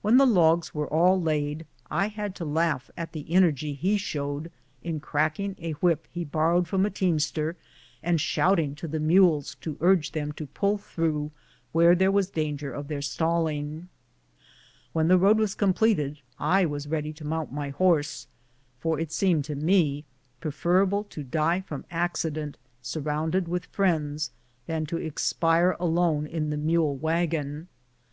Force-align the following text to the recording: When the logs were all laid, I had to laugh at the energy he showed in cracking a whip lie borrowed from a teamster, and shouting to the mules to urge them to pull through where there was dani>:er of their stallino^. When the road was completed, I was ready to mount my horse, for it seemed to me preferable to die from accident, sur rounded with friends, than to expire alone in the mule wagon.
When 0.00 0.16
the 0.16 0.28
logs 0.28 0.76
were 0.76 0.86
all 0.86 1.20
laid, 1.20 1.66
I 1.90 2.06
had 2.06 2.36
to 2.36 2.44
laugh 2.44 2.88
at 2.96 3.10
the 3.10 3.28
energy 3.32 3.74
he 3.74 3.98
showed 3.98 4.52
in 4.84 5.00
cracking 5.00 5.56
a 5.58 5.72
whip 5.82 6.06
lie 6.14 6.22
borrowed 6.22 6.68
from 6.68 6.86
a 6.86 6.88
teamster, 6.90 7.56
and 8.00 8.20
shouting 8.20 8.76
to 8.76 8.86
the 8.86 9.00
mules 9.00 9.56
to 9.62 9.76
urge 9.80 10.12
them 10.12 10.30
to 10.34 10.46
pull 10.46 10.78
through 10.78 11.32
where 11.72 11.96
there 11.96 12.12
was 12.12 12.30
dani>:er 12.30 12.70
of 12.70 12.86
their 12.86 13.00
stallino^. 13.00 13.88
When 14.92 15.08
the 15.08 15.18
road 15.18 15.36
was 15.38 15.56
completed, 15.56 16.20
I 16.38 16.64
was 16.64 16.86
ready 16.86 17.12
to 17.14 17.24
mount 17.24 17.50
my 17.50 17.70
horse, 17.70 18.28
for 18.78 19.00
it 19.00 19.10
seemed 19.10 19.44
to 19.46 19.56
me 19.56 20.04
preferable 20.38 21.02
to 21.10 21.24
die 21.24 21.60
from 21.62 21.84
accident, 21.90 22.56
sur 22.82 23.00
rounded 23.00 23.48
with 23.48 23.64
friends, 23.66 24.30
than 24.68 24.86
to 24.86 24.98
expire 24.98 25.74
alone 25.80 26.24
in 26.28 26.50
the 26.50 26.56
mule 26.56 26.94
wagon. 26.96 27.66